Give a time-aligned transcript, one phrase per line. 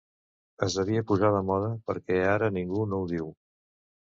[0.67, 3.33] Es devia posar de moda, perquè ara ningú no ho diu.